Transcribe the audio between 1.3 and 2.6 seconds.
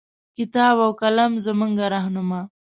زمونږه رهنما